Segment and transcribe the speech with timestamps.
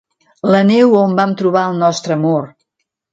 [0.53, 2.49] La neu on vam trobar el nostre amor.